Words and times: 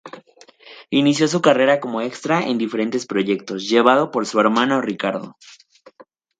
Inició 0.89 1.27
su 1.27 1.41
carrera 1.43 1.79
como 1.79 2.01
extra 2.01 2.41
en 2.41 2.57
diferentes 2.57 3.05
proyectos 3.05 3.69
llevado 3.69 4.09
por 4.09 4.25
su 4.25 4.39
hermano 4.39 4.81
Ricardo. 4.81 5.37